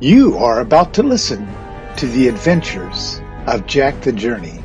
You 0.00 0.36
are 0.36 0.60
about 0.60 0.92
to 0.94 1.02
listen 1.02 1.48
to 1.96 2.06
the 2.06 2.28
adventures 2.28 3.22
of 3.46 3.66
Jack 3.66 4.02
the 4.02 4.12
Journey. 4.12 4.62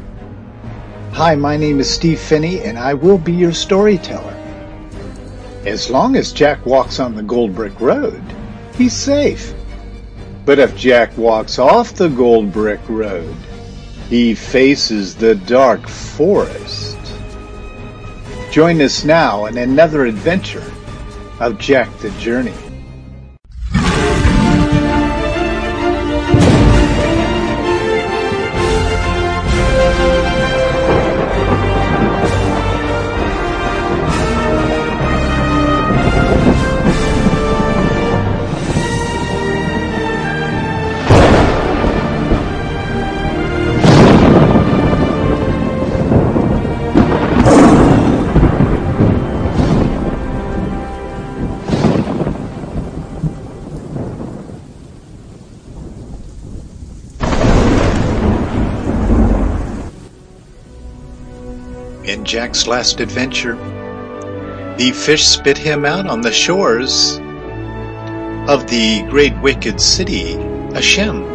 Hi, 1.13 1.35
my 1.35 1.55
name 1.55 1.79
is 1.79 1.89
Steve 1.89 2.19
Phinney, 2.19 2.59
and 2.59 2.77
I 2.77 2.93
will 2.95 3.17
be 3.17 3.31
your 3.31 3.53
storyteller. 3.53 4.35
As 5.65 5.89
long 5.89 6.17
as 6.17 6.33
Jack 6.33 6.65
walks 6.65 6.99
on 6.99 7.15
the 7.15 7.23
Gold 7.23 7.55
Brick 7.55 7.79
Road, 7.79 8.21
he's 8.75 8.91
safe. 8.91 9.53
But 10.43 10.59
if 10.59 10.75
Jack 10.75 11.17
walks 11.17 11.59
off 11.59 11.95
the 11.95 12.09
Gold 12.09 12.51
Brick 12.51 12.81
Road, 12.89 13.33
he 14.09 14.35
faces 14.35 15.15
the 15.15 15.35
dark 15.35 15.87
forest. 15.87 16.97
Join 18.51 18.81
us 18.81 19.05
now 19.05 19.45
in 19.45 19.57
another 19.57 20.03
adventure 20.07 20.69
of 21.39 21.57
Jack 21.57 21.89
the 21.99 22.09
Journey. 22.19 22.53
Jack's 62.31 62.65
last 62.65 63.01
adventure, 63.01 63.57
the 64.77 64.93
fish 64.93 65.27
spit 65.27 65.57
him 65.57 65.83
out 65.83 66.07
on 66.07 66.21
the 66.21 66.31
shores 66.31 67.17
of 68.47 68.67
the 68.67 69.05
great 69.09 69.37
wicked 69.41 69.81
city, 69.81 70.35
Ashem. 70.71 71.25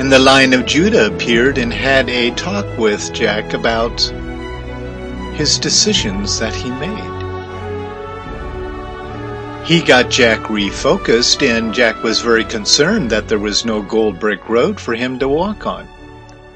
And 0.00 0.10
the 0.10 0.18
Lion 0.18 0.54
of 0.54 0.64
Judah 0.64 1.08
appeared 1.08 1.58
and 1.58 1.70
had 1.70 2.08
a 2.08 2.30
talk 2.30 2.64
with 2.78 3.12
Jack 3.12 3.52
about 3.52 4.00
his 5.34 5.58
decisions 5.58 6.38
that 6.38 6.54
he 6.54 6.70
made. 6.70 7.12
He 9.66 9.82
got 9.82 10.08
Jack 10.08 10.44
refocused, 10.44 11.46
and 11.46 11.74
Jack 11.74 12.02
was 12.02 12.22
very 12.22 12.44
concerned 12.44 13.10
that 13.10 13.28
there 13.28 13.38
was 13.38 13.66
no 13.66 13.82
gold 13.82 14.18
brick 14.18 14.48
road 14.48 14.80
for 14.80 14.94
him 14.94 15.18
to 15.18 15.28
walk 15.28 15.66
on. 15.66 15.86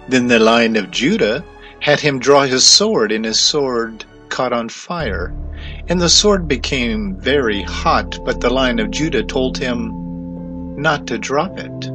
Then 0.08 0.28
the 0.28 0.38
Lion 0.38 0.76
of 0.76 0.90
Judah 0.90 1.44
had 1.80 2.00
him 2.00 2.18
draw 2.18 2.44
his 2.44 2.64
sword, 2.64 3.12
and 3.12 3.24
his 3.24 3.40
sword 3.40 4.04
caught 4.28 4.52
on 4.52 4.68
fire. 4.68 5.34
And 5.88 6.00
the 6.00 6.08
sword 6.08 6.46
became 6.46 7.16
very 7.16 7.62
hot, 7.62 8.24
but 8.24 8.40
the 8.40 8.50
Lion 8.50 8.78
of 8.78 8.90
Judah 8.90 9.22
told 9.22 9.58
him 9.58 10.80
not 10.80 11.06
to 11.08 11.18
drop 11.18 11.58
it. 11.58 11.90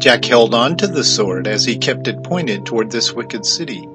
Jack 0.00 0.24
held 0.24 0.54
on 0.54 0.76
to 0.78 0.86
the 0.86 1.04
sword 1.04 1.46
as 1.46 1.64
he 1.64 1.76
kept 1.76 2.08
it 2.08 2.22
pointed 2.22 2.66
toward 2.66 2.90
this 2.90 3.12
wicked 3.12 3.44
city. 3.46 3.86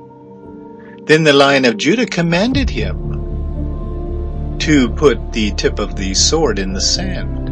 Then 1.06 1.24
the 1.24 1.34
Lion 1.34 1.66
of 1.66 1.78
Judah 1.78 2.06
commanded 2.06 2.70
him 2.70 4.58
to 4.60 4.90
put 4.90 5.32
the 5.32 5.52
tip 5.52 5.80
of 5.80 5.96
the 5.96 6.14
sword 6.14 6.60
in 6.60 6.74
the 6.74 6.82
sand. 6.82 7.50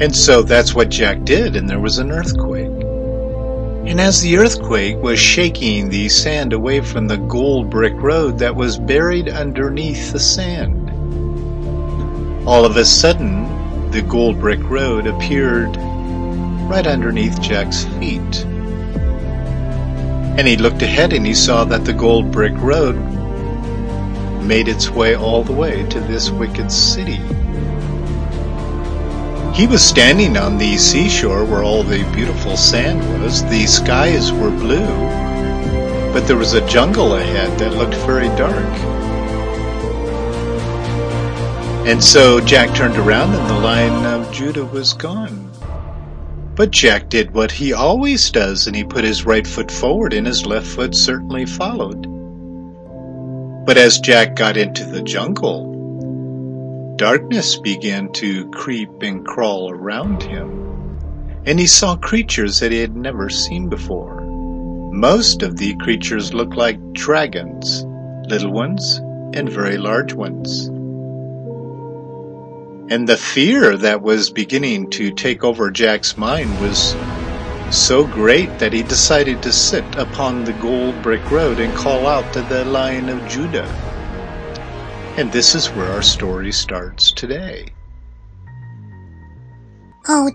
And 0.00 0.14
so 0.14 0.42
that's 0.42 0.74
what 0.74 0.90
Jack 0.90 1.24
did, 1.24 1.56
and 1.56 1.68
there 1.68 1.80
was 1.80 1.98
an 1.98 2.12
earthquake. 2.12 2.85
And 3.86 4.00
as 4.00 4.20
the 4.20 4.36
earthquake 4.36 4.96
was 4.96 5.20
shaking 5.20 5.88
the 5.88 6.08
sand 6.08 6.52
away 6.52 6.80
from 6.80 7.06
the 7.06 7.18
gold 7.18 7.70
brick 7.70 7.94
road 7.94 8.36
that 8.40 8.56
was 8.56 8.78
buried 8.78 9.28
underneath 9.28 10.10
the 10.12 10.18
sand, 10.18 10.90
all 12.48 12.64
of 12.64 12.76
a 12.76 12.84
sudden 12.84 13.90
the 13.92 14.02
gold 14.02 14.40
brick 14.40 14.58
road 14.64 15.06
appeared 15.06 15.76
right 16.68 16.84
underneath 16.84 17.40
Jack's 17.40 17.84
feet. 17.84 18.44
And 20.36 20.48
he 20.48 20.56
looked 20.56 20.82
ahead 20.82 21.12
and 21.12 21.24
he 21.24 21.32
saw 21.32 21.64
that 21.64 21.84
the 21.84 21.94
gold 21.94 22.32
brick 22.32 22.54
road 22.56 22.96
made 24.42 24.66
its 24.66 24.90
way 24.90 25.14
all 25.14 25.44
the 25.44 25.52
way 25.52 25.84
to 25.90 26.00
this 26.00 26.28
wicked 26.28 26.72
city. 26.72 27.20
He 29.56 29.66
was 29.66 29.82
standing 29.82 30.36
on 30.36 30.58
the 30.58 30.76
seashore 30.76 31.46
where 31.46 31.62
all 31.62 31.82
the 31.82 32.04
beautiful 32.12 32.58
sand 32.58 33.00
was. 33.22 33.42
The 33.44 33.64
skies 33.64 34.30
were 34.30 34.50
blue, 34.50 34.86
but 36.12 36.26
there 36.26 36.36
was 36.36 36.52
a 36.52 36.68
jungle 36.68 37.14
ahead 37.14 37.58
that 37.58 37.72
looked 37.72 37.94
very 38.04 38.28
dark. 38.36 38.66
And 41.86 42.04
so 42.04 42.38
Jack 42.42 42.76
turned 42.76 42.98
around 42.98 43.32
and 43.32 43.48
the 43.48 43.58
Lion 43.58 44.04
of 44.04 44.30
Judah 44.30 44.66
was 44.66 44.92
gone. 44.92 45.50
But 46.54 46.70
Jack 46.70 47.08
did 47.08 47.30
what 47.30 47.50
he 47.50 47.72
always 47.72 48.30
does 48.30 48.66
and 48.66 48.76
he 48.76 48.84
put 48.84 49.04
his 49.04 49.24
right 49.24 49.46
foot 49.46 49.70
forward 49.70 50.12
and 50.12 50.26
his 50.26 50.44
left 50.44 50.66
foot 50.66 50.94
certainly 50.94 51.46
followed. 51.46 52.02
But 53.64 53.78
as 53.78 54.00
Jack 54.00 54.36
got 54.36 54.58
into 54.58 54.84
the 54.84 55.00
jungle, 55.00 55.75
darkness 56.96 57.56
began 57.56 58.10
to 58.10 58.50
creep 58.50 59.02
and 59.02 59.26
crawl 59.26 59.70
around 59.70 60.22
him, 60.22 60.98
and 61.44 61.60
he 61.60 61.66
saw 61.66 61.94
creatures 61.96 62.60
that 62.60 62.72
he 62.72 62.78
had 62.78 62.96
never 62.96 63.28
seen 63.28 63.68
before. 63.68 64.22
Most 64.92 65.42
of 65.42 65.58
the 65.58 65.74
creatures 65.76 66.32
looked 66.32 66.56
like 66.56 66.94
dragons, 66.94 67.84
little 68.30 68.50
ones 68.50 68.96
and 69.34 69.48
very 69.50 69.76
large 69.76 70.14
ones. 70.14 70.68
And 72.90 73.06
the 73.06 73.18
fear 73.18 73.76
that 73.76 74.00
was 74.00 74.30
beginning 74.30 74.88
to 74.90 75.10
take 75.10 75.44
over 75.44 75.70
Jack's 75.70 76.16
mind 76.16 76.60
was 76.62 76.94
so 77.76 78.06
great 78.06 78.58
that 78.58 78.72
he 78.72 78.82
decided 78.82 79.42
to 79.42 79.52
sit 79.52 79.84
upon 79.96 80.44
the 80.44 80.52
gold 80.54 81.02
brick 81.02 81.30
road 81.30 81.58
and 81.58 81.76
call 81.76 82.06
out 82.06 82.32
to 82.32 82.40
the 82.42 82.64
Lion 82.64 83.10
of 83.10 83.28
Judah. 83.28 83.85
And 85.16 85.32
this 85.32 85.54
is 85.54 85.70
where 85.70 85.90
our 85.92 86.02
story 86.02 86.52
starts 86.52 87.10
today. 87.10 87.72
Oh, 90.08 90.30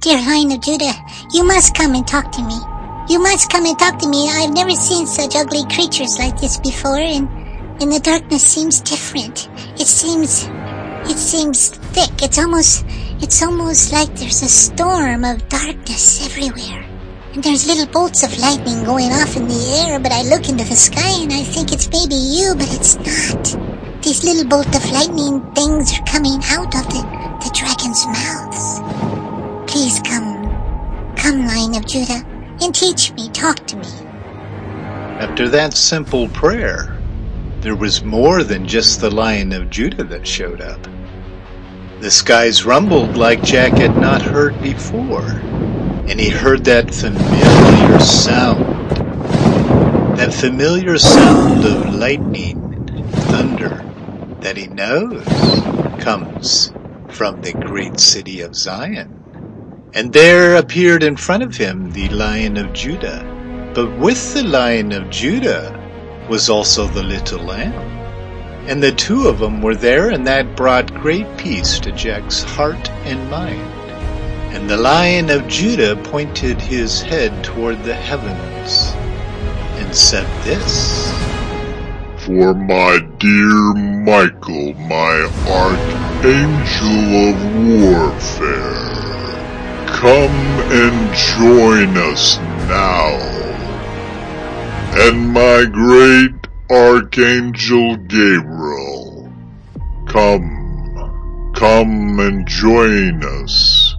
dear 0.00 0.18
Lion 0.18 0.52
of 0.52 0.60
Judah, 0.60 0.92
you 1.32 1.42
must 1.42 1.74
come 1.74 1.94
and 1.94 2.06
talk 2.06 2.30
to 2.32 2.42
me. 2.42 2.58
You 3.08 3.22
must 3.22 3.50
come 3.50 3.64
and 3.64 3.78
talk 3.78 3.98
to 4.00 4.08
me. 4.08 4.28
I've 4.28 4.52
never 4.52 4.72
seen 4.72 5.06
such 5.06 5.34
ugly 5.36 5.64
creatures 5.74 6.18
like 6.18 6.38
this 6.38 6.58
before, 6.58 6.98
and, 6.98 7.28
and 7.80 7.90
the 7.90 7.98
darkness 7.98 8.44
seems 8.44 8.82
different. 8.82 9.48
It 9.80 9.86
seems 9.86 10.46
it 11.08 11.16
seems 11.16 11.70
thick. 11.70 12.22
It's 12.22 12.38
almost, 12.38 12.84
it's 13.22 13.42
almost 13.42 13.90
like 13.90 14.14
there's 14.16 14.42
a 14.42 14.48
storm 14.48 15.24
of 15.24 15.48
darkness 15.48 16.26
everywhere. 16.26 16.84
And 17.32 17.42
there's 17.42 17.66
little 17.66 17.86
bolts 17.86 18.22
of 18.22 18.38
lightning 18.38 18.84
going 18.84 19.10
off 19.12 19.34
in 19.36 19.48
the 19.48 19.86
air, 19.88 19.98
but 19.98 20.12
I 20.12 20.22
look 20.22 20.48
into 20.48 20.64
the 20.64 20.76
sky 20.76 21.22
and 21.22 21.32
I 21.32 21.42
think 21.42 21.72
it's 21.72 21.88
maybe 21.90 22.16
you, 22.16 22.54
but 22.54 22.68
it's 22.70 22.96
not. 22.96 23.69
These 24.02 24.24
little 24.24 24.46
bolt 24.46 24.74
of 24.74 24.90
lightning 24.92 25.42
things 25.52 25.92
are 25.92 26.04
coming 26.06 26.40
out 26.44 26.74
of 26.74 26.88
the, 26.88 27.02
the 27.44 27.50
dragon's 27.54 28.06
mouths. 28.06 28.80
Please 29.70 30.00
come, 30.00 31.14
come, 31.16 31.46
Lion 31.46 31.76
of 31.76 31.86
Judah, 31.86 32.24
and 32.62 32.74
teach 32.74 33.12
me, 33.12 33.28
talk 33.28 33.66
to 33.66 33.76
me. 33.76 33.86
After 35.20 35.50
that 35.50 35.74
simple 35.74 36.28
prayer, 36.28 36.98
there 37.60 37.76
was 37.76 38.02
more 38.02 38.42
than 38.42 38.66
just 38.66 39.02
the 39.02 39.10
Lion 39.10 39.52
of 39.52 39.68
Judah 39.68 40.04
that 40.04 40.26
showed 40.26 40.62
up. 40.62 40.80
The 42.00 42.10
skies 42.10 42.64
rumbled 42.64 43.18
like 43.18 43.42
Jack 43.42 43.74
had 43.74 43.98
not 43.98 44.22
heard 44.22 44.60
before, 44.62 45.28
and 46.08 46.18
he 46.18 46.30
heard 46.30 46.64
that 46.64 46.94
familiar 46.94 48.00
sound. 48.00 48.64
That 50.16 50.32
familiar 50.32 50.96
sound 50.96 51.66
of 51.66 51.94
lightning 51.94 52.56
and 52.88 53.10
thunder 53.12 53.89
that 54.40 54.56
he 54.56 54.66
knows 54.66 55.24
comes 56.02 56.72
from 57.08 57.42
the 57.42 57.52
great 57.52 58.00
city 58.00 58.40
of 58.40 58.54
Zion. 58.54 59.20
And 59.92 60.12
there 60.12 60.56
appeared 60.56 61.02
in 61.02 61.16
front 61.16 61.42
of 61.42 61.56
him 61.56 61.90
the 61.90 62.08
Lion 62.08 62.56
of 62.56 62.72
Judah. 62.72 63.24
But 63.74 63.98
with 63.98 64.34
the 64.34 64.42
Lion 64.42 64.92
of 64.92 65.10
Judah 65.10 65.76
was 66.28 66.48
also 66.48 66.86
the 66.86 67.02
little 67.02 67.40
lamb. 67.40 67.74
And 68.68 68.82
the 68.82 68.92
two 68.92 69.26
of 69.26 69.40
them 69.40 69.62
were 69.62 69.74
there, 69.74 70.10
and 70.10 70.26
that 70.26 70.56
brought 70.56 70.94
great 70.94 71.26
peace 71.36 71.80
to 71.80 71.92
Jack's 71.92 72.42
heart 72.42 72.90
and 73.04 73.30
mind. 73.30 73.60
And 74.54 74.70
the 74.70 74.76
Lion 74.76 75.28
of 75.30 75.48
Judah 75.48 75.96
pointed 75.96 76.60
his 76.60 77.02
head 77.02 77.44
toward 77.44 77.82
the 77.82 77.94
heavens 77.94 78.92
and 79.80 79.94
said 79.94 80.26
this 80.44 81.10
For 82.30 82.54
my 82.54 83.00
dear 83.18 83.74
Michael, 84.04 84.74
my 84.74 85.16
archangel 85.50 87.02
of 87.26 87.38
warfare. 87.82 88.86
come 89.86 90.60
and 90.70 91.12
join 91.12 91.96
us 91.96 92.38
now. 92.68 93.18
And 94.94 95.30
my 95.30 95.64
great 95.72 96.46
Archangel 96.70 97.96
Gabriel, 97.96 99.32
come, 100.06 101.52
come 101.56 102.20
and 102.20 102.46
join 102.46 103.24
us 103.42 103.96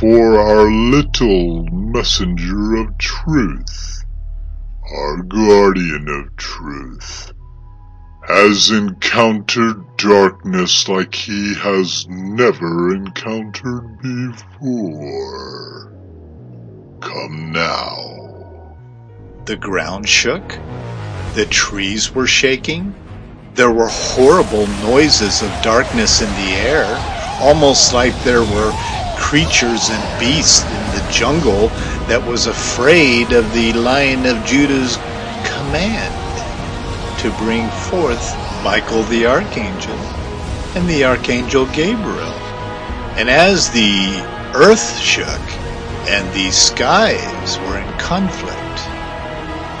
for 0.00 0.40
our 0.40 0.70
little 0.70 1.66
messenger 1.70 2.76
of 2.76 2.96
truth, 2.96 4.04
our 4.90 5.22
guardian 5.22 6.08
of 6.08 6.34
truth, 6.36 7.34
has 8.28 8.70
encountered 8.70 9.82
darkness 9.96 10.86
like 10.86 11.14
he 11.14 11.54
has 11.54 12.06
never 12.10 12.94
encountered 12.94 14.02
before. 14.02 15.90
Come 17.00 17.52
now. 17.52 18.76
The 19.46 19.56
ground 19.56 20.06
shook. 20.06 20.58
The 21.36 21.46
trees 21.46 22.14
were 22.14 22.26
shaking. 22.26 22.92
There 23.54 23.70
were 23.70 23.88
horrible 23.88 24.66
noises 24.66 25.40
of 25.40 25.62
darkness 25.62 26.20
in 26.20 26.30
the 26.34 26.54
air, 26.56 26.84
almost 27.40 27.94
like 27.94 28.12
there 28.24 28.44
were 28.44 28.72
creatures 29.16 29.88
and 29.88 30.20
beasts 30.20 30.64
in 30.64 30.84
the 30.92 31.10
jungle 31.10 31.68
that 32.08 32.26
was 32.26 32.46
afraid 32.46 33.32
of 33.32 33.54
the 33.54 33.72
Lion 33.72 34.26
of 34.26 34.44
Judah's 34.44 34.98
command 35.44 36.27
to 37.18 37.30
bring 37.38 37.68
forth 37.90 38.34
Michael 38.62 39.02
the 39.04 39.26
Archangel 39.26 39.98
and 40.74 40.88
the 40.88 41.04
Archangel 41.04 41.66
Gabriel. 41.66 42.38
And 43.16 43.28
as 43.28 43.70
the 43.70 44.20
earth 44.54 44.98
shook 44.98 45.26
and 46.08 46.32
the 46.34 46.50
skies 46.50 47.58
were 47.60 47.78
in 47.78 47.98
conflict, 47.98 48.54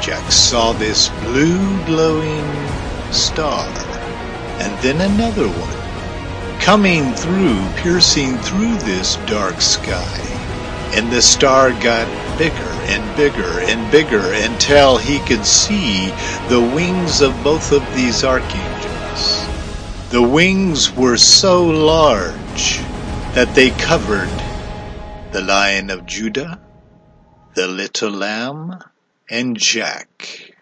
Jack 0.02 0.30
saw 0.30 0.72
this 0.72 1.08
blue 1.24 1.84
glowing 1.86 2.44
star 3.12 3.66
and 4.60 4.76
then 4.82 5.00
another 5.00 5.46
one 5.46 6.60
coming 6.60 7.12
through, 7.12 7.64
piercing 7.76 8.36
through 8.38 8.74
this 8.78 9.16
dark 9.26 9.60
sky. 9.60 10.18
And 10.94 11.10
the 11.12 11.22
star 11.22 11.70
got 11.80 12.08
bigger 12.38 12.70
and 12.86 13.16
bigger 13.16 13.60
and 13.62 13.90
bigger 13.90 14.32
until 14.32 14.96
he 14.96 15.18
could 15.26 15.44
see 15.44 16.06
the 16.48 16.70
wings 16.72 17.20
of 17.20 17.32
both 17.42 17.72
of 17.72 17.82
these 17.96 18.22
archangels. 18.22 19.48
The 20.12 20.22
wings 20.22 20.94
were 20.94 21.16
so 21.16 21.64
large 21.64 22.78
that 23.34 23.52
they 23.56 23.70
covered 23.70 24.30
the 25.32 25.42
Lion 25.42 25.90
of 25.90 26.06
Judah, 26.06 26.60
the 27.54 27.66
little 27.66 28.10
lamb, 28.10 28.78
and 29.28 29.58
Jack. 29.58 30.54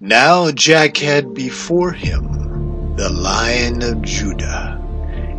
Now 0.00 0.50
Jack 0.50 0.96
had 0.96 1.34
before 1.34 1.92
him 1.92 2.96
the 2.96 3.10
Lion 3.10 3.82
of 3.82 4.02
Judah 4.02 4.82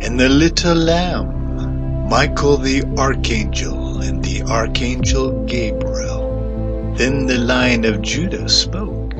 and 0.00 0.18
the 0.18 0.30
little 0.30 0.74
lamb, 0.74 2.08
Michael 2.08 2.56
the 2.56 2.84
Archangel 2.96 3.81
and 4.02 4.22
the 4.22 4.42
Archangel 4.42 5.44
Gabriel. 5.46 6.94
Then 6.96 7.26
the 7.26 7.38
Lion 7.38 7.84
of 7.84 8.02
Judah 8.02 8.48
spoke. 8.48 9.14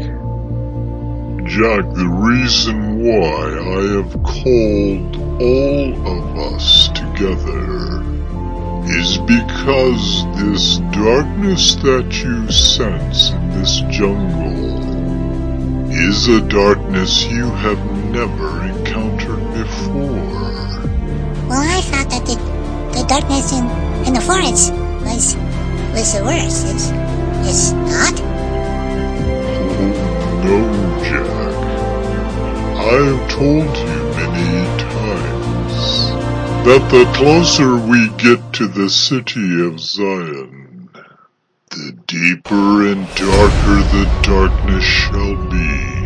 Jack, 1.45 1.85
the 1.95 2.09
reason 2.09 3.03
why 3.03 3.59
I 3.59 3.83
have 3.97 4.13
called 4.23 5.17
all 5.43 5.95
of 6.07 6.55
us 6.55 6.89
together 6.89 8.03
is 8.87 9.19
because 9.19 10.25
this 10.37 10.79
darkness 10.93 11.75
that 11.77 12.13
you 12.23 12.51
sense 12.51 13.31
in 13.31 13.51
this 13.51 13.81
jungle 13.91 14.83
is 15.91 16.29
a 16.29 16.41
darkness 16.49 17.25
you 17.27 17.51
have 17.51 17.79
never 18.11 18.65
encountered 18.65 19.43
before. 19.53 20.83
Well, 21.49 21.63
I 21.63 21.81
thought 21.83 22.09
that 22.11 22.25
the, 22.27 22.37
the 22.99 23.07
darkness 23.09 23.53
in, 23.53 23.92
in 24.07 24.15
the 24.15 24.21
forest 24.21 24.73
was 25.05 25.37
was 25.93 26.15
the 26.15 26.25
worst. 26.25 26.67
It's, 26.73 26.91
it's 27.47 27.73
not? 27.73 28.15
No, 30.45 30.59
Jack. 31.05 31.53
I 32.79 32.95
have 33.07 33.31
told 33.31 33.77
you 33.77 33.99
many 34.19 34.51
times 34.81 35.77
that 36.67 36.83
the 36.91 37.05
closer 37.15 37.77
we 37.77 38.09
get 38.17 38.53
to 38.55 38.67
the 38.67 38.89
city 38.89 39.65
of 39.67 39.79
Zion, 39.79 40.89
the 41.71 41.93
deeper 42.07 42.87
and 42.91 43.07
darker 43.15 43.81
the 43.95 44.07
darkness 44.23 44.85
shall 44.85 45.37
be. 45.49 46.03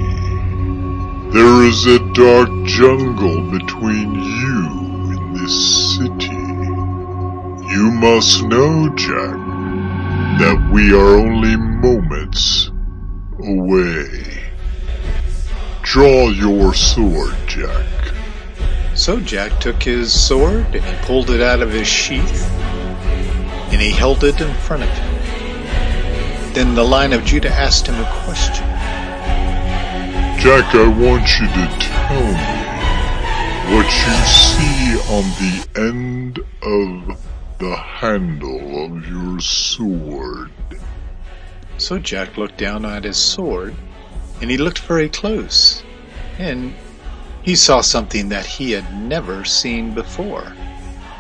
There 1.33 1.63
is 1.65 1.87
a 1.87 1.99
dark 2.13 2.51
jungle 2.67 3.51
between 3.51 4.15
you 4.15 4.67
and 5.13 5.37
this 5.37 5.97
city. 5.97 6.36
You 7.77 7.91
must 7.91 8.43
know, 8.45 8.89
Jack, 8.97 9.37
that 10.41 10.71
we 10.73 10.95
are 10.95 11.19
only 11.19 11.57
moments 11.59 12.71
away. 13.39 14.45
Draw 15.83 16.31
your 16.31 16.73
sword, 16.73 17.37
Jack. 17.47 18.15
So 18.95 19.21
Jack 19.21 19.61
took 19.61 19.83
his 19.83 20.11
sword 20.11 20.75
and 20.75 20.83
he 20.83 21.07
pulled 21.07 21.29
it 21.29 21.43
out 21.43 21.61
of 21.61 21.71
his 21.71 21.87
sheath 21.87 22.51
and 23.71 23.79
he 23.79 23.91
held 23.91 24.25
it 24.25 24.41
in 24.41 24.55
front 24.55 24.85
of 24.85 24.89
him. 24.89 26.55
Then 26.55 26.75
the 26.75 26.83
Lion 26.83 27.13
of 27.13 27.27
Judah 27.27 27.53
asked 27.53 27.87
him 27.87 27.97
a 27.97 28.11
question. 28.25 28.65
Jack, 30.41 30.75
I 30.75 30.89
want 30.89 31.29
you 31.39 31.47
to 31.47 31.67
tell 31.79 32.25
me 32.41 32.57
what 33.75 33.85
you 33.85 34.17
see 34.25 34.97
on 35.13 35.25
the 35.37 35.67
end 35.77 36.39
of 36.63 37.36
the 37.59 37.77
handle 37.77 38.85
of 38.85 39.09
your 39.09 39.41
sword. 39.41 40.51
So 41.79 41.99
Jack 41.99 42.37
looked 42.37 42.59
down 42.59 42.85
at 42.85 43.05
his 43.05 43.17
sword 43.17 43.75
and 44.41 44.51
he 44.51 44.59
looked 44.59 44.81
very 44.81 45.09
close 45.09 45.83
and 46.39 46.75
he 47.43 47.55
saw 47.55 47.81
something 47.81 48.29
that 48.29 48.45
he 48.45 48.73
had 48.73 49.01
never 49.01 49.45
seen 49.45 49.95
before. 49.95 50.53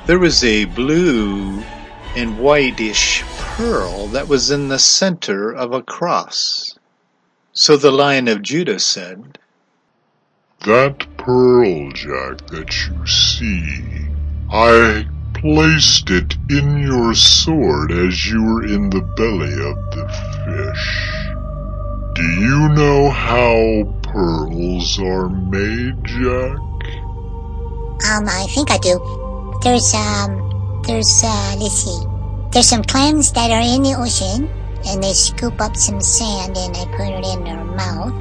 There 0.07 0.19
was 0.19 0.45
a 0.45 0.67
blue 0.67 1.63
and 2.15 2.39
whitish 2.39 3.23
pearl 3.39 4.09
that 4.09 4.29
was 4.29 4.51
in 4.51 4.69
the 4.69 4.79
center 4.79 5.51
of 5.53 5.73
a 5.73 5.83
cross. 5.83 6.79
So 7.53 7.77
the 7.77 7.91
Lion 7.91 8.29
of 8.29 8.43
Judah 8.43 8.79
said, 8.79 9.39
That 10.67 11.07
pearl, 11.17 11.93
Jack, 11.93 12.47
that 12.49 12.89
you 12.89 13.07
see, 13.07 14.09
I 14.51 15.07
placed 15.41 16.09
it 16.11 16.35
in 16.49 16.79
your 16.79 17.15
sword 17.15 17.93
as 17.93 18.27
you 18.27 18.43
were 18.43 18.65
in 18.65 18.89
the 18.89 19.03
belly 19.17 19.53
of 19.53 19.77
the 19.93 20.05
fish. 20.45 20.87
Do 22.15 22.23
you 22.41 22.69
know 22.71 23.11
how 23.11 23.85
pearls 24.03 24.99
are 24.99 25.29
made, 25.29 26.03
Jack? 26.05 26.59
Um, 28.09 28.25
I 28.29 28.47
think 28.55 28.71
I 28.71 28.79
do. 28.79 28.97
There's, 29.63 29.93
um, 29.93 30.83
there's, 30.87 31.23
uh, 31.23 31.57
let's 31.61 31.85
see. 31.85 32.07
There's 32.53 32.69
some 32.69 32.83
clams 32.85 33.33
that 33.33 33.51
are 33.51 33.61
in 33.61 33.83
the 33.83 33.95
ocean, 33.99 34.49
and 34.89 35.03
they 35.03 35.13
scoop 35.13 35.61
up 35.61 35.77
some 35.77 36.01
sand 36.01 36.57
and 36.57 36.75
they 36.75 36.87
put 36.97 37.09
it 37.09 37.25
in 37.27 37.45
their 37.45 37.65
mouth. 37.65 38.15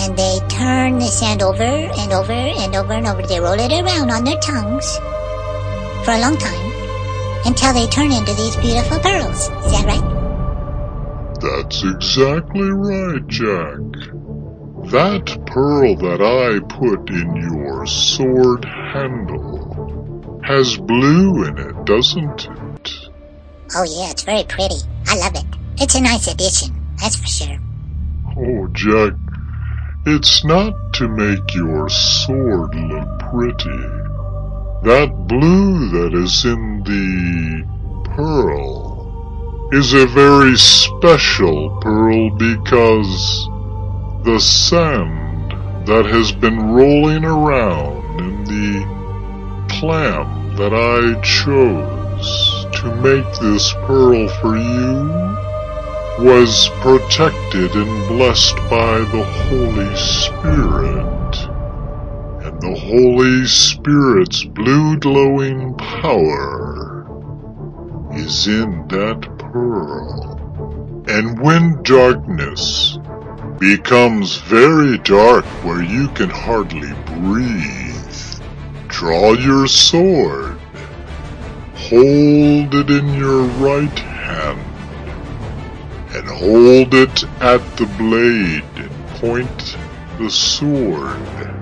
And 0.00 0.16
they 0.16 0.38
turn 0.50 0.98
the 0.98 1.06
sand 1.06 1.40
over 1.40 1.62
and 1.62 2.12
over 2.12 2.32
and 2.32 2.76
over 2.76 2.92
and 2.92 3.06
over. 3.06 3.22
They 3.22 3.40
roll 3.40 3.58
it 3.58 3.72
around 3.72 4.10
on 4.10 4.24
their 4.24 4.38
tongues 4.40 4.98
for 6.06 6.12
a 6.12 6.20
long 6.20 6.36
time 6.36 6.72
until 7.46 7.74
they 7.74 7.84
turn 7.88 8.12
into 8.12 8.32
these 8.34 8.54
beautiful 8.58 9.00
pearls. 9.00 9.48
Is 9.66 9.72
that 9.72 9.84
right? 9.86 10.06
That's 11.40 11.82
exactly 11.82 12.70
right, 12.70 13.26
Jack. 13.26 13.80
That 14.92 15.36
pearl 15.46 15.96
that 15.96 16.22
I 16.22 16.60
put 16.78 17.10
in 17.10 17.34
your 17.50 17.86
sword 17.86 18.64
handle 18.64 20.40
has 20.44 20.76
blue 20.76 21.42
in 21.42 21.58
it, 21.58 21.84
doesn't 21.84 22.44
it? 22.44 22.92
Oh 23.74 23.82
yeah, 23.82 24.12
it's 24.12 24.22
very 24.22 24.44
pretty. 24.44 24.76
I 25.08 25.18
love 25.18 25.34
it. 25.34 25.44
It's 25.82 25.96
a 25.96 26.00
nice 26.00 26.28
addition, 26.28 26.72
that's 27.00 27.16
for 27.16 27.26
sure. 27.26 27.58
Oh, 28.38 28.68
Jack, 28.68 29.14
it's 30.06 30.44
not 30.44 30.72
to 30.94 31.08
make 31.08 31.52
your 31.52 31.88
sword 31.88 32.76
look 32.76 33.18
pretty. 33.18 34.05
That 34.82 35.26
blue 35.26 35.88
that 35.88 36.14
is 36.14 36.44
in 36.44 36.82
the 36.84 37.64
pearl 38.14 39.68
is 39.72 39.94
a 39.94 40.06
very 40.06 40.56
special 40.56 41.70
pearl 41.80 42.30
because 42.30 43.48
the 44.24 44.38
sand 44.38 45.52
that 45.86 46.06
has 46.06 46.30
been 46.32 46.70
rolling 46.70 47.24
around 47.24 48.20
in 48.20 48.44
the 48.44 49.66
clam 49.68 50.56
that 50.56 50.72
I 50.72 51.20
chose 51.22 52.66
to 52.80 52.94
make 53.02 53.30
this 53.40 53.72
pearl 53.86 54.28
for 54.40 54.56
you 54.56 55.26
was 56.18 56.68
protected 56.80 57.72
and 57.74 58.08
blessed 58.08 58.56
by 58.70 58.98
the 58.98 59.24
Holy 59.48 59.96
Spirit. 59.96 61.25
The 62.66 62.74
Holy 62.74 63.46
Spirit's 63.46 64.42
blue 64.42 64.96
glowing 64.96 65.74
power 65.74 67.06
is 68.12 68.48
in 68.48 68.88
that 68.88 69.20
pearl. 69.38 71.04
And 71.06 71.40
when 71.40 71.80
darkness 71.84 72.98
becomes 73.60 74.38
very 74.38 74.98
dark 74.98 75.44
where 75.62 75.80
you 75.80 76.08
can 76.08 76.28
hardly 76.28 76.92
breathe, 77.20 78.40
draw 78.88 79.34
your 79.34 79.68
sword, 79.68 80.58
hold 81.76 82.74
it 82.74 82.90
in 82.90 83.14
your 83.14 83.42
right 83.62 83.98
hand, 84.00 84.60
and 86.16 86.28
hold 86.28 86.94
it 86.94 87.22
at 87.40 87.60
the 87.76 87.86
blade 87.96 88.64
and 88.74 89.06
point 89.20 89.76
the 90.18 90.28
sword 90.28 91.55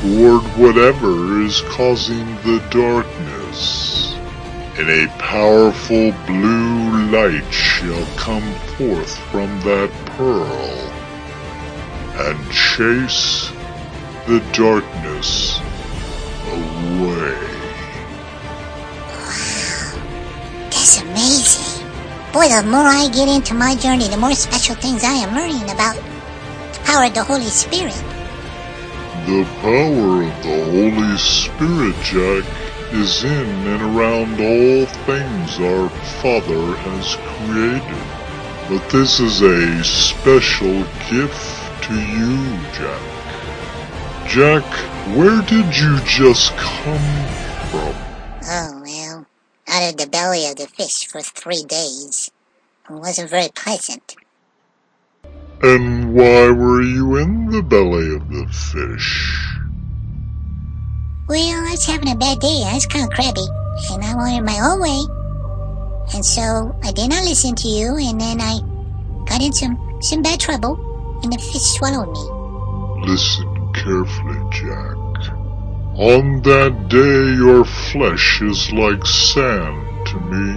toward 0.00 0.42
whatever 0.56 1.42
is 1.42 1.60
causing 1.62 2.24
the 2.46 2.62
darkness. 2.70 4.14
And 4.78 4.88
a 4.88 5.08
powerful 5.18 6.12
blue 6.24 7.10
light 7.10 7.52
shall 7.52 8.06
come 8.16 8.48
forth 8.76 9.18
from 9.30 9.48
that 9.62 9.90
pearl 10.16 10.88
and 12.14 12.38
chase 12.52 13.50
the 14.28 14.38
darkness 14.52 15.58
away. 16.46 17.34
That's 20.70 21.02
amazing. 21.02 21.88
Boy, 22.32 22.48
the 22.48 22.62
more 22.70 22.86
I 22.86 23.08
get 23.12 23.28
into 23.28 23.54
my 23.54 23.74
journey, 23.74 24.06
the 24.06 24.16
more 24.16 24.34
special 24.34 24.76
things 24.76 25.02
I 25.02 25.14
am 25.14 25.34
learning 25.34 25.70
about 25.70 25.96
the 25.96 26.80
power 26.84 27.06
of 27.06 27.14
the 27.14 27.24
Holy 27.24 27.50
Spirit. 27.50 28.00
The 29.28 29.44
power 29.60 30.22
of 30.22 30.42
the 30.42 30.64
Holy 30.72 31.18
Spirit, 31.18 31.94
Jack, 32.02 32.44
is 32.94 33.24
in 33.24 33.46
and 33.68 33.82
around 33.82 34.40
all 34.40 34.86
things 35.04 35.60
our 35.60 35.90
Father 36.22 36.74
has 36.88 37.16
created. 37.36 38.04
But 38.70 38.88
this 38.90 39.20
is 39.20 39.42
a 39.42 39.84
special 39.84 40.82
gift 41.10 41.84
to 41.84 41.94
you, 41.94 42.56
Jack. 42.72 43.02
Jack, 44.26 44.64
where 45.14 45.42
did 45.42 45.76
you 45.76 46.00
just 46.06 46.56
come 46.56 47.26
from? 47.70 47.94
Oh, 48.44 48.80
well, 48.82 49.26
out 49.68 49.90
of 49.90 49.98
the 49.98 50.08
belly 50.10 50.46
of 50.48 50.56
the 50.56 50.68
fish 50.68 51.06
for 51.06 51.20
three 51.20 51.64
days. 51.64 52.30
It 52.88 52.94
wasn't 52.94 53.28
very 53.28 53.50
pleasant. 53.54 54.16
And 55.62 55.97
why 56.12 56.50
were 56.50 56.82
you 56.82 57.16
in 57.16 57.50
the 57.50 57.62
belly 57.62 58.14
of 58.16 58.28
the 58.28 58.46
fish? 58.50 59.46
Well, 61.28 61.66
I 61.66 61.70
was 61.70 61.86
having 61.86 62.10
a 62.10 62.16
bad 62.16 62.40
day. 62.40 62.62
I 62.64 62.74
was 62.74 62.86
kind 62.86 63.04
of 63.04 63.10
crabby, 63.10 63.46
and 63.92 64.04
I 64.04 64.14
wanted 64.14 64.42
my 64.42 64.58
own 64.60 64.80
way. 64.80 65.00
And 66.14 66.24
so 66.24 66.78
I 66.82 66.92
did 66.92 67.10
not 67.10 67.24
listen 67.24 67.54
to 67.54 67.68
you, 67.68 67.96
and 67.96 68.20
then 68.20 68.40
I 68.40 68.58
got 69.26 69.42
in 69.42 69.52
some, 69.52 69.76
some 70.00 70.22
bad 70.22 70.40
trouble 70.40 70.88
and 71.22 71.32
the 71.32 71.38
fish 71.38 71.62
swallowed 71.62 72.12
me. 72.12 73.10
Listen 73.10 73.72
carefully, 73.72 74.38
Jack. 74.52 74.96
On 75.96 76.42
that 76.42 76.88
day 76.88 77.34
your 77.34 77.64
flesh 77.64 78.40
is 78.42 78.72
like 78.72 79.04
sand 79.04 80.06
to 80.06 80.20
me, 80.20 80.48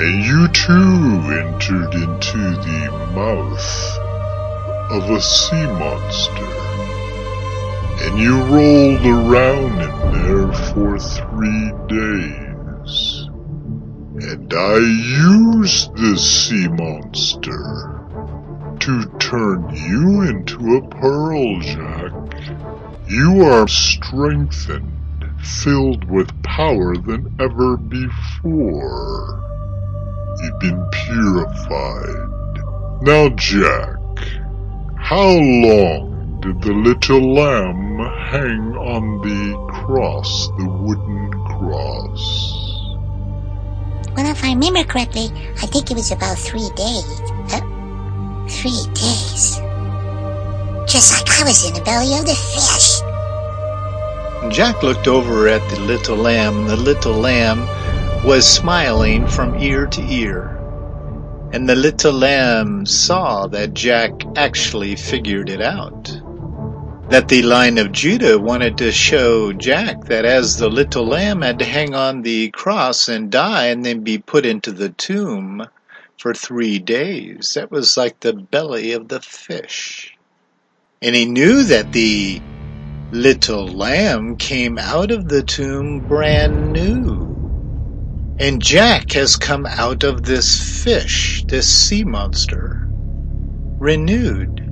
and 0.00 0.24
you 0.24 0.48
too 0.48 1.22
entered 1.32 1.94
into 1.94 2.38
the 2.38 3.12
mouth 3.14 4.07
of 4.90 5.10
a 5.10 5.20
sea 5.20 5.66
monster, 5.66 6.48
and 8.04 8.18
you 8.18 8.40
rolled 8.44 9.04
around 9.04 9.82
in 9.82 10.12
there 10.12 10.52
for 10.72 10.98
three 10.98 11.72
days. 11.88 13.28
And 14.20 14.52
I 14.52 14.78
used 14.78 15.94
this 15.94 16.48
sea 16.48 16.68
monster 16.68 17.98
to 18.80 19.04
turn 19.18 19.68
you 19.74 20.22
into 20.22 20.76
a 20.76 20.88
pearl, 20.88 21.60
Jack. 21.60 22.12
You 23.08 23.44
are 23.44 23.68
strengthened, 23.68 25.26
filled 25.42 26.04
with 26.10 26.42
power 26.42 26.96
than 26.96 27.34
ever 27.38 27.76
before. 27.76 29.44
You've 30.42 30.60
been 30.60 30.88
purified. 30.90 32.28
Now, 33.02 33.28
Jack, 33.30 33.97
how 35.08 35.30
long 35.30 36.38
did 36.42 36.60
the 36.60 36.70
little 36.70 37.32
lamb 37.32 37.96
hang 38.28 38.76
on 38.76 39.22
the 39.22 39.56
cross, 39.72 40.48
the 40.58 40.68
wooden 40.68 41.30
cross? 41.46 42.20
Well, 44.14 44.30
if 44.30 44.44
I 44.44 44.52
remember 44.52 44.84
correctly, 44.84 45.32
I 45.62 45.64
think 45.64 45.90
it 45.90 45.94
was 45.94 46.12
about 46.12 46.36
three 46.36 46.68
days. 46.76 47.22
Uh, 47.54 47.64
Three 48.48 48.84
days. 48.92 49.56
Just 50.86 51.16
like 51.16 51.40
I 51.40 51.44
was 51.44 51.66
in 51.66 51.72
the 51.72 51.80
belly 51.86 52.12
of 52.12 52.26
the 52.26 52.36
fish. 52.36 53.00
Jack 54.54 54.82
looked 54.82 55.08
over 55.08 55.48
at 55.48 55.66
the 55.70 55.80
little 55.80 56.16
lamb. 56.16 56.58
and 56.58 56.68
The 56.68 56.76
little 56.76 57.14
lamb 57.14 57.66
was 58.26 58.46
smiling 58.46 59.26
from 59.26 59.56
ear 59.56 59.86
to 59.86 60.02
ear. 60.02 60.57
And 61.52 61.68
the 61.68 61.74
little 61.74 62.12
lamb 62.12 62.86
saw 62.86 63.46
that 63.48 63.74
Jack 63.74 64.12
actually 64.36 64.96
figured 64.96 65.48
it 65.48 65.62
out. 65.62 66.04
That 67.10 67.28
the 67.28 67.42
Lion 67.42 67.78
of 67.78 67.92
Judah 67.92 68.38
wanted 68.38 68.76
to 68.78 68.92
show 68.92 69.52
Jack 69.52 70.04
that 70.04 70.24
as 70.24 70.58
the 70.58 70.68
little 70.68 71.06
lamb 71.06 71.42
had 71.42 71.58
to 71.60 71.64
hang 71.64 71.94
on 71.94 72.22
the 72.22 72.50
cross 72.50 73.08
and 73.08 73.30
die 73.30 73.66
and 73.66 73.84
then 73.84 74.00
be 74.00 74.18
put 74.18 74.44
into 74.44 74.72
the 74.72 74.90
tomb, 74.90 75.66
for 76.18 76.34
three 76.34 76.78
days. 76.78 77.52
That 77.54 77.70
was 77.70 77.96
like 77.96 78.20
the 78.20 78.32
belly 78.32 78.92
of 78.92 79.08
the 79.08 79.20
fish. 79.20 80.16
And 81.00 81.14
he 81.14 81.24
knew 81.26 81.62
that 81.62 81.92
the 81.92 82.42
little 83.12 83.68
lamb 83.68 84.36
came 84.36 84.78
out 84.78 85.10
of 85.10 85.28
the 85.28 85.42
tomb 85.42 86.00
brand 86.00 86.72
new. 86.72 87.37
And 88.40 88.62
Jack 88.62 89.12
has 89.12 89.34
come 89.34 89.66
out 89.66 90.04
of 90.04 90.22
this 90.22 90.84
fish, 90.84 91.44
this 91.48 91.68
sea 91.68 92.04
monster, 92.04 92.88
renewed. 93.80 94.64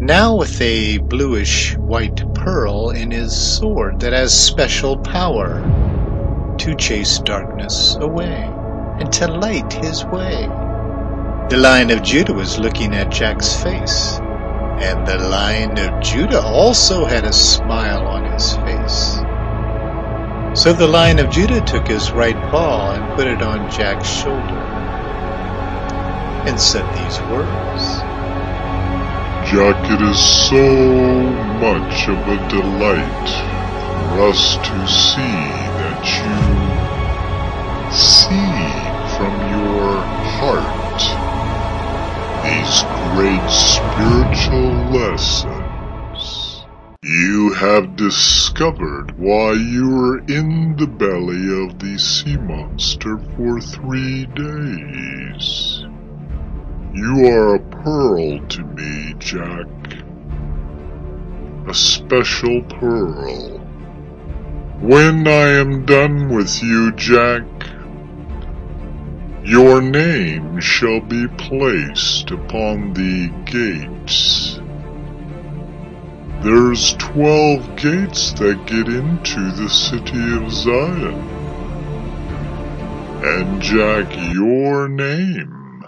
Now 0.00 0.36
with 0.36 0.60
a 0.60 0.98
bluish 0.98 1.76
white 1.76 2.22
pearl 2.34 2.90
in 2.90 3.10
his 3.10 3.36
sword 3.36 3.98
that 3.98 4.12
has 4.12 4.32
special 4.32 4.96
power 4.98 6.54
to 6.58 6.76
chase 6.76 7.18
darkness 7.18 7.96
away 7.96 8.48
and 9.00 9.12
to 9.14 9.26
light 9.26 9.72
his 9.72 10.04
way. 10.04 10.46
The 11.50 11.56
Lion 11.56 11.90
of 11.90 12.04
Judah 12.04 12.34
was 12.34 12.60
looking 12.60 12.94
at 12.94 13.10
Jack's 13.10 13.60
face, 13.60 14.20
and 14.20 15.04
the 15.04 15.18
Lion 15.18 15.76
of 15.76 16.00
Judah 16.00 16.42
also 16.42 17.04
had 17.04 17.24
a 17.24 17.32
smile 17.32 18.06
on 18.06 18.30
his 18.32 18.54
face. 18.58 19.17
So 20.58 20.72
the 20.72 20.88
Lion 20.88 21.20
of 21.20 21.30
Judah 21.30 21.60
took 21.60 21.86
his 21.86 22.10
right 22.10 22.34
paw 22.50 22.94
and 22.94 23.14
put 23.14 23.28
it 23.28 23.42
on 23.42 23.70
Jack's 23.70 24.10
shoulder 24.10 24.58
and 26.48 26.60
said 26.60 26.82
these 26.98 27.20
words. 27.30 28.00
Jack, 29.48 29.78
it 29.88 30.02
is 30.02 30.18
so 30.18 30.66
much 31.62 32.08
of 32.08 32.18
a 32.26 32.48
delight 32.50 33.28
for 34.10 34.22
us 34.26 34.56
to 34.56 34.88
see 34.88 35.38
that 35.78 36.02
you 36.18 36.34
see 37.94 38.58
from 39.14 39.34
your 39.54 40.02
heart 40.40 40.98
these 42.42 42.82
great 43.14 43.48
spiritual 43.48 44.74
lessons. 44.90 45.57
Have 47.58 47.96
discovered 47.96 49.18
why 49.18 49.54
you 49.54 49.90
were 49.90 50.18
in 50.28 50.76
the 50.76 50.86
belly 50.86 51.64
of 51.64 51.80
the 51.80 51.98
sea 51.98 52.36
monster 52.36 53.18
for 53.34 53.60
three 53.60 54.26
days. 54.26 55.84
You 56.94 57.26
are 57.26 57.56
a 57.56 57.60
pearl 57.82 58.46
to 58.46 58.62
me, 58.62 59.12
Jack. 59.18 59.66
A 61.66 61.74
special 61.74 62.62
pearl. 62.62 63.58
When 64.78 65.26
I 65.26 65.58
am 65.58 65.84
done 65.84 66.28
with 66.28 66.62
you, 66.62 66.92
Jack, 66.92 67.42
your 69.42 69.82
name 69.82 70.60
shall 70.60 71.00
be 71.00 71.26
placed 71.36 72.30
upon 72.30 72.92
the 72.92 73.30
gates. 73.50 74.60
There's 76.42 76.94
twelve 76.94 77.76
gates 77.76 78.32
that 78.34 78.64
get 78.66 78.86
into 78.86 79.50
the 79.52 79.68
city 79.68 80.36
of 80.36 80.52
Zion. 80.52 81.36
And 83.24 83.60
Jack, 83.60 84.14
your 84.32 84.88
name 84.88 85.84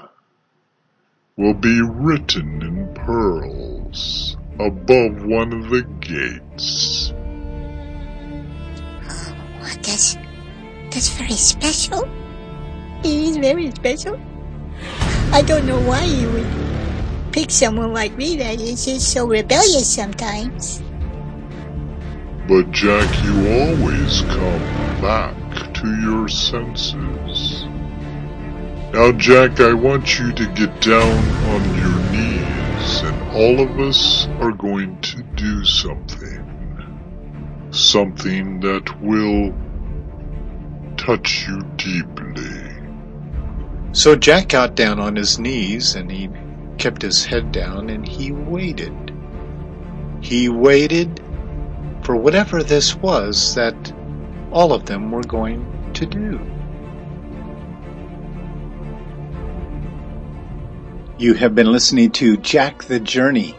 will 1.37 1.55
be 1.55 1.81
written 1.81 2.63
in 2.63 2.93
pearls 2.95 4.37
above 4.59 5.25
one 5.25 5.53
of 5.53 5.71
the 5.71 5.83
gates. 6.01 7.13
What, 9.61 9.83
that's, 9.85 10.17
that's 10.91 11.11
very 11.11 11.31
special. 11.31 12.11
It 13.05 13.07
is 13.07 13.37
very 13.37 13.71
special. 13.71 14.21
I 15.33 15.43
don't 15.43 15.65
know 15.65 15.81
why 15.83 16.03
you 16.05 16.29
would 16.33 16.47
pick 17.33 17.51
someone 17.51 17.93
like 17.93 18.17
me 18.17 18.37
that 18.37 18.61
is 18.61 18.85
just 18.85 19.13
so 19.13 19.27
rebellious 19.27 19.89
sometimes. 19.89 20.83
But 22.49 22.71
Jack, 22.73 23.23
you 23.25 23.35
always 23.49 24.23
come 24.23 25.01
back 25.01 25.37
to 25.75 26.01
your 26.01 26.29
senses. 26.29 27.65
Now, 28.93 29.13
Jack, 29.13 29.61
I 29.61 29.73
want 29.73 30.19
you 30.19 30.33
to 30.33 30.47
get 30.49 30.81
down 30.81 31.25
on 31.55 31.63
your 31.79 32.01
knees, 32.11 33.03
and 33.03 33.23
all 33.31 33.61
of 33.61 33.79
us 33.79 34.27
are 34.41 34.53
going 34.53 35.01
to 35.01 35.23
do 35.37 35.65
something. 35.65 36.45
Something 37.71 38.59
that 38.61 39.01
will 39.01 39.55
touch 40.97 41.47
you 41.47 41.63
deeply. 41.77 42.71
So 43.93 44.17
Jack 44.17 44.49
got 44.49 44.75
down 44.75 44.99
on 44.99 45.17
his 45.17 45.39
knees 45.39 45.95
and 45.95 46.11
he 46.11 46.29
kept 46.81 47.03
his 47.03 47.27
head 47.27 47.53
down 47.53 47.91
and 47.91 48.09
he 48.09 48.33
waited. 48.33 49.15
He 50.23 50.49
waited 50.49 51.21
for 52.03 52.17
whatever 52.17 52.63
this 52.63 52.97
was 52.97 53.55
that 53.55 53.93
all 54.51 54.73
of 54.73 54.87
them 54.87 55.13
were 55.13 55.23
going 55.23 55.93
to 55.93 56.07
do. 56.07 56.41
You 61.19 61.35
have 61.35 61.55
been 61.55 61.71
listening 61.71 62.13
to 62.13 62.39
Jack 62.39 62.85
the 62.85 62.99
Journey. 62.99 63.55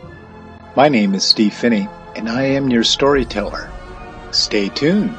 My 0.75 0.89
name 0.89 1.13
is 1.13 1.23
Steve 1.23 1.53
Phinney, 1.53 1.87
and 2.15 2.27
I 2.27 2.41
am 2.41 2.71
your 2.71 2.83
storyteller. 2.83 3.69
Stay 4.31 4.69
tuned 4.69 5.15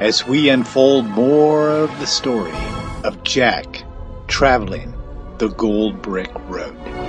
as 0.00 0.26
we 0.26 0.48
unfold 0.48 1.04
more 1.04 1.68
of 1.68 1.90
the 2.00 2.06
story 2.06 2.56
of 3.04 3.22
Jack 3.22 3.84
traveling 4.28 4.94
the 5.36 5.48
Gold 5.48 6.00
Brick 6.00 6.30
Road. 6.48 7.07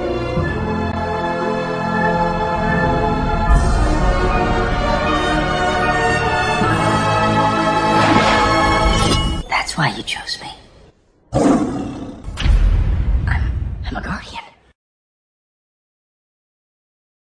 Why 9.80 9.88
you 9.96 10.04
chose 10.04 10.38
me. 10.42 11.69